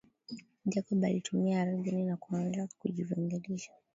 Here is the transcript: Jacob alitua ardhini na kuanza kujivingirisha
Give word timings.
Jacob 0.65 1.03
alitua 1.03 1.59
ardhini 1.61 2.03
na 2.03 2.17
kuanza 2.17 2.67
kujivingirisha 2.79 3.71